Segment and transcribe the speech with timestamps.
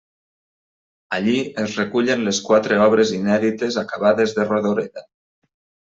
[1.17, 5.11] Allí es recullen les quatre obres inèdites acabades de Rodoreda.